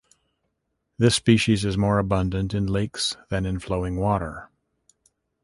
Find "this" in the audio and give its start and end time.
0.97-1.13